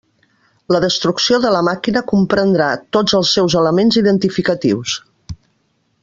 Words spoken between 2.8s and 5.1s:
tots els seus elements identificatius.